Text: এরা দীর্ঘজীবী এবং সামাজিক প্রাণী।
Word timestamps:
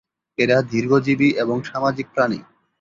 এরা 0.37 0.57
দীর্ঘজীবী 0.71 1.29
এবং 1.43 1.57
সামাজিক 1.63 2.07
প্রাণী। 2.13 2.39